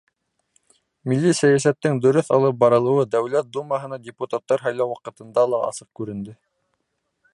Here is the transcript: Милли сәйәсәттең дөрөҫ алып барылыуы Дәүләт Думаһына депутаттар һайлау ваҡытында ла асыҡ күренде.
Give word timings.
Милли 1.11 1.33
сәйәсәттең 1.39 1.99
дөрөҫ 2.05 2.31
алып 2.37 2.57
барылыуы 2.63 3.03
Дәүләт 3.17 3.51
Думаһына 3.59 4.01
депутаттар 4.09 4.65
һайлау 4.69 4.93
ваҡытында 4.95 5.45
ла 5.53 5.61
асыҡ 5.69 5.91
күренде. 6.01 6.39